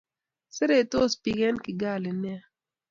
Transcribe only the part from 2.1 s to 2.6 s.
nea